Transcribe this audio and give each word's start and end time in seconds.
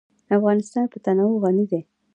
افغانستان 0.37 0.85
په 0.91 0.97
تنوع 1.05 1.33
غني 1.43 1.65
دی. 1.71 1.81